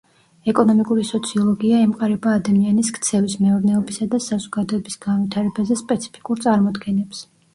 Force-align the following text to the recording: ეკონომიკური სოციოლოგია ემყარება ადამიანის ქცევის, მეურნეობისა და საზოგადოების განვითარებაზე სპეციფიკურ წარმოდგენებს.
ეკონომიკური 0.51 1.01
სოციოლოგია 1.09 1.81
ემყარება 1.87 2.31
ადამიანის 2.37 2.89
ქცევის, 2.95 3.35
მეურნეობისა 3.43 4.07
და 4.15 4.19
საზოგადოების 4.29 4.97
განვითარებაზე 5.05 5.79
სპეციფიკურ 5.85 6.45
წარმოდგენებს. 6.47 7.25